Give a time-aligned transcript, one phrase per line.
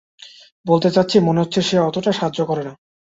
[0.65, 2.73] বলতে চাচ্ছি, মনে হচ্ছে সে অতোটা সাহায্য করে না।